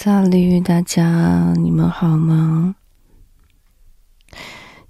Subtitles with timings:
[0.00, 2.76] 萨利，大家你们好吗？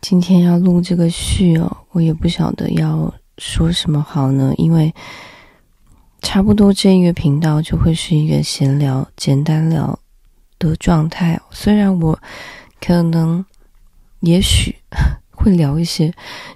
[0.02, 4.94] 今天要录这个序哦，我也不晓得要说什么好呢，因为
[6.20, 9.98] 差不多这一个频道就会是一个闲聊、简单聊
[10.58, 11.40] 的状态。
[11.52, 12.20] 虽然我
[12.78, 13.42] 可能、
[14.20, 14.76] 也许
[15.32, 16.12] 会聊一些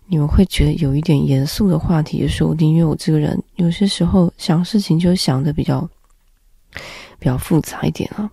[0.08, 5.88] 你们会觉得有一点严肃的话题，也说不定，因为我这个人有些时候想事情就想的比较
[7.18, 8.30] 比较复杂一点啊。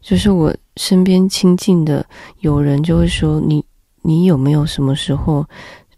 [0.00, 2.04] 就是我身边亲近的
[2.40, 3.64] 有人就会说，你
[4.02, 5.44] 你有没有什么时候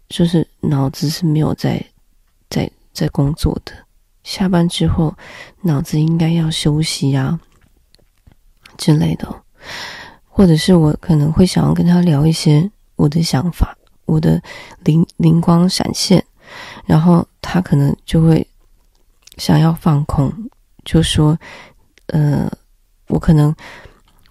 [0.07, 1.83] 就是脑子是没有在
[2.49, 3.71] 在在工作的？
[4.23, 5.15] 下班之后
[5.61, 7.39] 脑子应该要休息啊
[8.77, 9.43] 之类的，
[10.27, 14.41] 或者是我可能会想要跟他聊一些我的想法，我的
[14.83, 16.23] 灵灵光闪现，
[16.85, 18.45] 然后他可能就会
[19.37, 20.31] 想要放空，
[20.83, 21.37] 就说
[22.07, 22.51] 呃，
[23.09, 23.53] 我可能。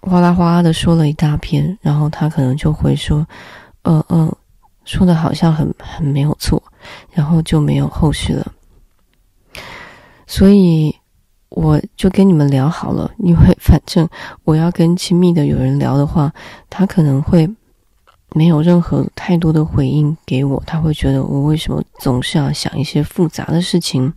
[0.01, 3.27] 哗啦哗啦的说了一大篇，然后他可能就会说
[3.83, 4.33] ：“嗯嗯，
[4.85, 6.63] 说的好像很很没有错，
[7.11, 8.53] 然后就没有后续了。”
[10.25, 10.95] 所以
[11.49, 14.07] 我就跟你们聊好了，因为反正
[14.45, 16.33] 我要跟亲密的有人聊的话，
[16.69, 17.45] 他可能会
[18.33, 24.13] 没有任何太多的回应给我，他会觉得我为什么总是要想一些复杂的事情。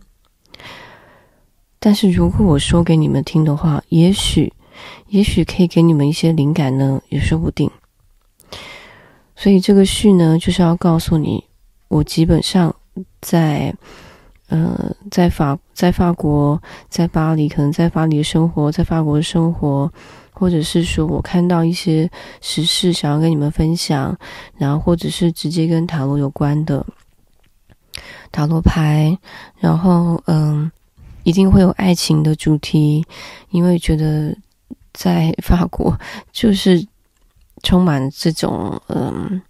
[1.83, 4.53] 但是如果我说给你们听的话，也许。
[5.09, 7.69] 也许可以给你们一些灵感呢，也说不定。
[9.35, 11.43] 所以这个序呢，就是要告诉你，
[11.89, 12.75] 我基本上
[13.21, 13.73] 在，
[14.47, 19.89] 呃，在法在法国，在巴黎，可能在巴黎的生活，在法国的生活，
[20.31, 22.09] 或者是说我看到一些
[22.41, 24.17] 时事，想要跟你们分享，
[24.57, 26.83] 然后或者是直接跟塔罗有关的
[28.31, 29.15] 塔罗牌，
[29.59, 30.69] 然后嗯，
[31.23, 33.05] 一定会有爱情的主题，
[33.49, 34.35] 因为觉得。
[34.95, 35.99] 在法国，
[36.31, 36.87] 就是
[37.63, 39.41] 充满这种嗯，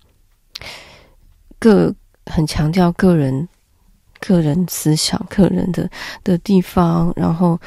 [1.59, 1.94] 个
[2.28, 3.45] 很强调个人、
[4.22, 5.89] 个人思想、个人的
[6.23, 7.11] 的地方。
[7.17, 7.59] 然后，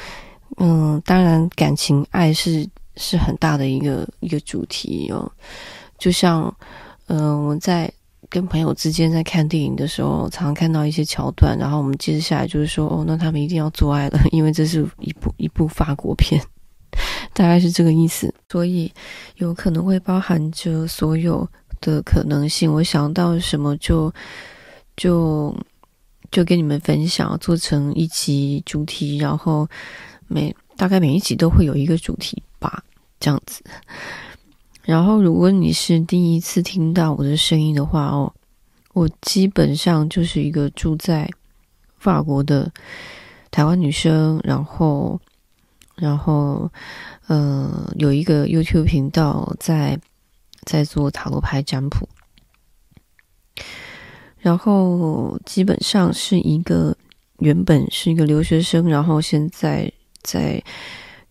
[0.57, 5.31] 嗯，当然，感情、爱是是很大的一个一个主题哦。
[5.99, 6.51] 就像，
[7.09, 7.93] 嗯，我在
[8.29, 16.41] 跟朋友之间在看电影的时候，常看到一些桥段，然后我们接着下来就是说，哦，那他们一定要做爱了， 因为这是一部一部法国片。
[17.33, 18.91] 大概是这个意思，所以
[19.35, 21.47] 有可能会包含着所有
[21.79, 22.73] 的可能性。
[22.73, 24.11] 我想到什么就
[24.95, 25.55] 就
[26.31, 29.67] 就跟你们分享，做成一集主题，然后
[30.27, 32.83] 每大概每一集都会有一个主题吧，
[33.19, 33.63] 这样子。
[34.87, 38.33] 然后如果你是第一次听到我的声音的话哦，
[38.93, 41.29] 我基本上就是一个住在
[41.97, 42.71] 法国的
[43.51, 45.19] 台湾女生，然后。
[45.99, 46.71] 然后，
[47.25, 49.99] 呃，有一个 YouTube 频道在
[50.61, 52.07] 在做塔罗牌占卜，
[54.37, 56.95] 然后基本上是一个
[57.39, 60.63] 原本是一个留学生，然后现在在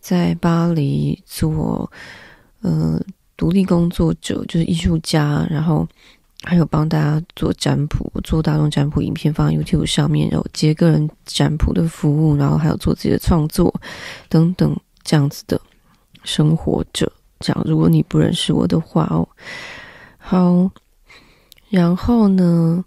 [0.00, 1.88] 在巴黎做
[2.62, 3.00] 呃
[3.36, 5.86] 独立工作者，就是艺术家，然后。
[6.44, 13.74] 还有帮大家做占卜，做大众占卜影片放在 YouTube 上面，然后接个人占卜的服务，然后还有做自己的创作
[14.28, 15.60] 等等这样子的
[16.22, 17.10] 生活者。
[17.40, 19.26] 这样，如果你不认识我的话哦，
[20.18, 20.70] 好，
[21.70, 22.84] 然后呢，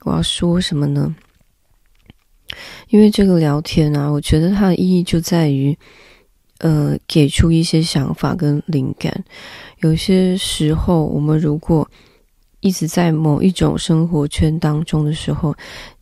[0.00, 1.14] 我要说什么呢？
[2.88, 5.78] 因为这个聊天啊，我觉得它的意义就在于，
[6.58, 9.24] 呃，给出一些想法跟灵感。
[9.78, 11.88] 有些时候，我们如果
[12.60, 15.54] 一直在某一种生活圈当中的时候，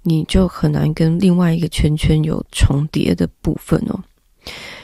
[0.03, 4.03] 你就很难跟另外一个圈圈有重叠的部分哦，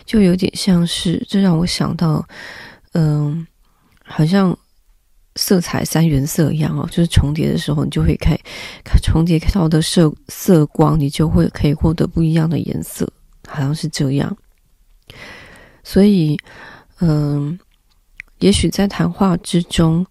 [0.05, 2.23] 就有点像是，这让我想到，
[2.93, 3.47] 嗯，
[4.05, 4.55] 好像
[5.37, 8.37] 色彩三原色一样哦，就是重叠的时候，你就会开，
[9.03, 13.11] 重叠到的色色光，你就会可以获得不一样的颜色，
[13.49, 14.37] 好像是这样。
[15.93, 16.39] 所以，
[17.01, 17.59] 嗯，
[18.39, 20.07] 也许在谈话之中。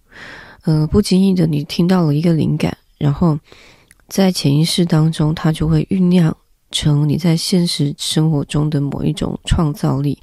[0.63, 3.36] 呃，不经意的你听到了一个灵感，然后
[4.07, 6.38] 在潜意识当中，它就会酝酿
[6.69, 10.16] 成你在现实生活中的某一种创造力。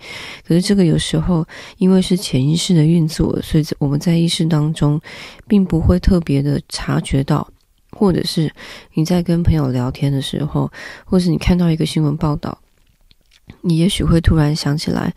[0.46, 1.44] 可是这个有时候
[1.78, 5.00] 因为是潜意识的运作，所以我们在意识当中
[5.48, 7.44] 并不会特别的察觉到，
[7.90, 8.48] 或者是
[8.94, 10.70] 你在跟朋友聊天的时候，
[11.04, 12.56] 或是你看到一个新闻报道，
[13.62, 15.12] 你也许会突然想起来。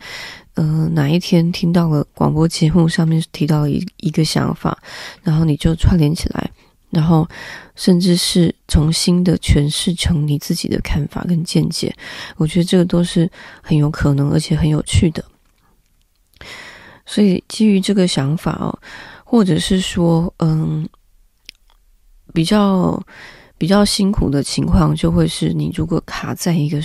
[0.54, 4.76] 呃，哪一天听到了广播节目上面提到一一个想法，
[5.22, 6.50] 然后你就串联起来，
[6.90, 7.26] 然后
[7.74, 11.94] 甚至是重新的诠释成你自己的看法跟见解。
[12.36, 13.30] 我觉得这个都是
[13.62, 15.24] 很有可能，而且很有趣的。
[17.06, 18.78] 所以基于这个想法哦，
[19.24, 20.86] 或者是说，嗯，
[22.34, 23.02] 比较
[23.56, 26.78] 比较辛苦的情况，就会是你如果卡在一个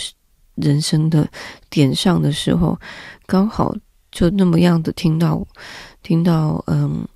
[0.57, 1.27] 人生的
[1.69, 2.77] 点上的时候，
[3.25, 3.75] 刚好
[4.11, 5.47] 就那么样的听到
[6.03, 7.07] 听到，嗯，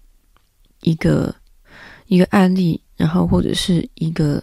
[0.81, 1.35] 一个
[2.07, 4.41] 一个案例，然后或者是一个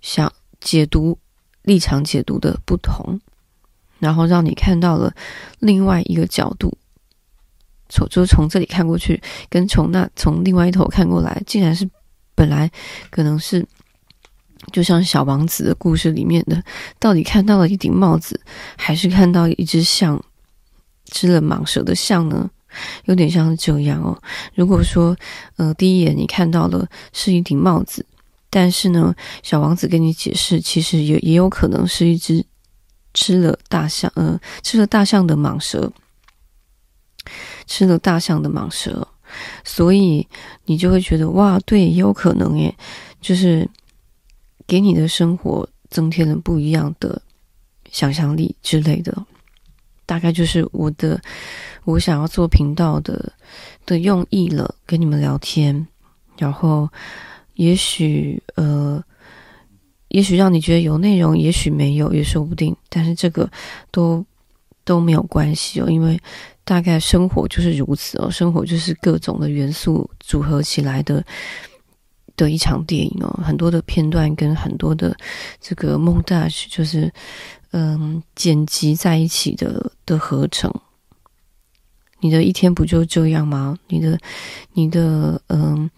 [0.00, 1.16] 想解读
[1.62, 3.20] 立场解读的不同。
[3.98, 5.14] 然后让你看到了
[5.58, 6.74] 另外一个角度，
[7.90, 9.20] 从就从这里看过去，
[9.50, 11.86] 跟从那从另外一头看过来，竟然是
[12.34, 12.70] 本来
[13.10, 13.62] 可能是
[14.72, 16.62] 就像小王子的故事里面的，
[16.98, 18.40] 到底看到了一顶帽子，
[18.76, 20.22] 还是看到一只象
[21.06, 22.50] 吃了蟒蛇的象呢？
[23.04, 24.16] 有点像是这样哦。
[24.54, 25.16] 如果说
[25.56, 28.04] 呃第一眼你看到了是一顶帽子，
[28.48, 32.44] 但是呢小王子跟你解释，其实也也有可能是一只。
[33.12, 35.92] 吃了大象，呃，吃了大象的蟒蛇，
[37.66, 39.08] 吃了大象的蟒蛇，
[39.64, 40.24] 所以
[40.66, 42.72] 你就会觉得哇，对，也有可能耶，
[43.20, 43.68] 就是
[44.70, 47.20] 给你的生活增添了不一样的
[47.90, 49.12] 想象力之类的。
[50.06, 51.20] 大概就是我的，
[51.82, 53.32] 我想要做频道的
[53.84, 55.84] 的用意了，跟你们聊天，
[56.38, 56.88] 然后
[57.54, 59.02] 也许呃。
[60.12, 62.76] 也许让你觉得有内容，也许没有，也说不定。
[62.88, 63.48] 但是这个
[63.92, 64.26] 都
[64.84, 66.20] 都没有关系哦，因为
[66.64, 71.24] 大概生活就是如此哦，生活就是各种的元素组合起来的
[72.44, 75.16] 的一场电影哦，很多的片段跟很多的
[75.60, 77.12] 这个蒙达就是
[77.72, 80.72] 嗯剪辑在一起的的合成。
[82.20, 83.78] 你的一天不就这样吗？
[83.88, 84.18] 你的
[84.72, 85.90] 你的嗯，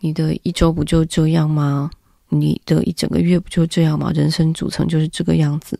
[0.00, 1.90] 你的一周不就这样吗？
[2.28, 4.10] 你的一整个月不就这样吗？
[4.14, 5.78] 人生组成就是这个样子。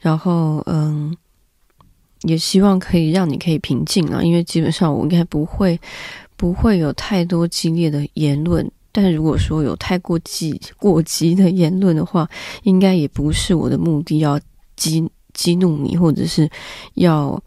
[0.00, 1.14] 然后，嗯，
[2.22, 5.78] 也希望可以让你可以平静啊，因为基本上我应该不会
[6.36, 8.70] 不会有太多激烈的言论。
[8.92, 12.28] 但如果说有太过激过激的言论的话，
[12.62, 14.40] 应该也不是我的目的，要
[14.76, 16.48] 激激怒你，或者是
[16.94, 17.42] 要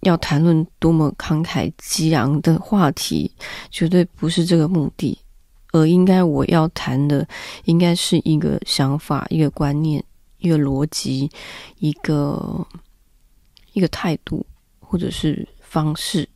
[0.00, 3.30] 要谈论多么慷慨激昂的话题，
[3.70, 5.18] 绝对不是这个目的。
[5.72, 7.28] 而应该我要谈的，
[7.66, 10.02] 应该是一个想法、一个观念、
[10.38, 11.30] 一个逻辑、
[11.80, 12.66] 一个
[13.74, 14.46] 一个态度，
[14.80, 16.26] 或者是方式，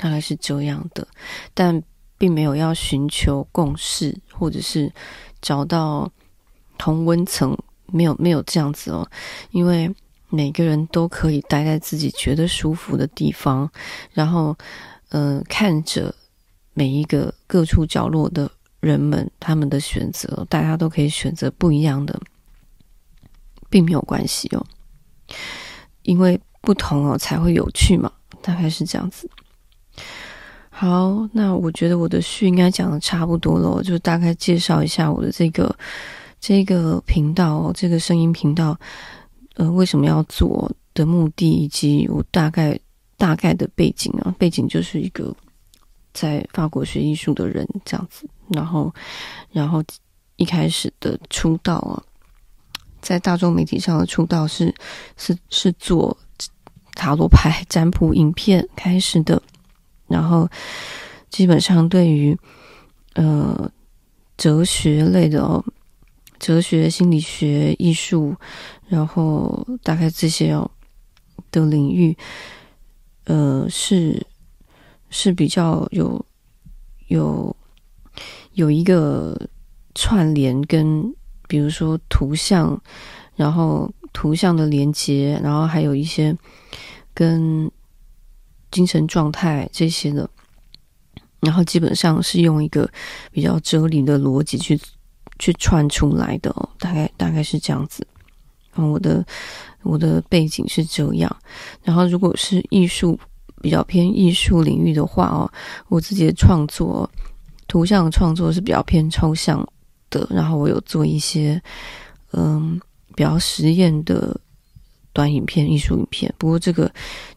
[0.00, 1.06] 大概是这样的。
[1.52, 1.82] 但
[2.16, 4.90] 并没有要寻求共识，或者是
[5.42, 6.10] 找到
[6.78, 7.56] 同温层，
[7.86, 9.06] 没有没有这样子哦。
[9.50, 9.94] 因为
[10.30, 13.70] 每个人都可以待在自己觉得舒服的地方，
[14.12, 14.56] 然后，
[15.10, 16.14] 呃，看着。
[16.72, 18.48] 每一个各处角落的
[18.78, 22.18] 人们，他们的选择，大家都可以选择不一样的，
[23.68, 24.64] 并没有关系哦。
[26.02, 28.10] 因为不同哦，才会有趣嘛，
[28.40, 29.28] 大概是这样子。
[30.68, 35.74] 好，那我觉得我的序应该讲的差不多了，我就大概介绍一下我的这个
[36.40, 38.78] 这个频道，这个声音频道，
[39.56, 42.78] 呃，为什么要做的目的，以及我大概
[43.16, 45.34] 大概的背景啊，背景就是一个。
[46.12, 48.92] 在法国学艺术的人这样子，然后，
[49.52, 49.80] 然后
[50.34, 52.02] 一开始的出道啊，
[53.00, 54.74] 在大众媒体上的出道是
[55.16, 56.14] 是是做
[56.96, 59.40] 塔罗牌占卜影片开始的，
[60.10, 60.46] 然后
[61.30, 62.36] 基本上对于
[63.14, 63.72] 呃
[64.36, 65.64] 哲学类的哦，
[66.38, 68.36] 哲学、心理学、艺术，
[68.88, 70.70] 然后大概这些哦
[71.50, 72.14] 的领域，
[73.24, 74.26] 呃是。
[75.12, 76.24] 是比较有
[77.08, 77.56] 有
[78.52, 79.36] 有一个
[79.92, 81.12] 串联，跟
[81.48, 82.80] 比如说图像，
[83.34, 86.32] 然后图像的连接，然后还有一些
[87.12, 87.68] 跟
[88.70, 90.28] 精神状态这些的，
[91.40, 92.90] 然后基本上是用一个
[93.30, 94.78] 比较哲理的逻辑去
[95.38, 98.06] 去串出来的哦，大概大概是这样子。
[98.74, 99.24] 我的
[99.82, 101.36] 我的背景是这样，
[101.82, 103.18] 然后如果是艺术。
[103.62, 105.44] 比较偏艺术领域的话哦，
[105.88, 107.06] 我自己的创作，
[107.68, 109.62] 图像创作是比较偏抽象
[110.08, 110.26] 的。
[110.30, 111.60] 然后我有做一些
[112.32, 112.80] 嗯
[113.14, 114.34] 比较实验的
[115.12, 116.32] 短影片、艺术影片。
[116.38, 116.90] 不过这个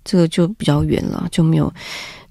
[0.03, 1.73] 这个就比较远了，就没有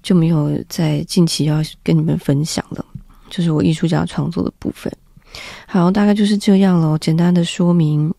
[0.01, 2.85] 就没有在近期要跟你们分享了。
[3.29, 4.91] 就是我艺术家创作的部分。
[5.67, 8.13] 好，大概就是这样咯，简单的说明。